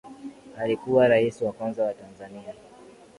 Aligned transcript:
Alikuwa 0.57 1.07
Rais 1.07 1.41
wa 1.41 1.51
kwanza 1.51 1.83
wa 1.83 1.93
Tanzania 1.93 2.53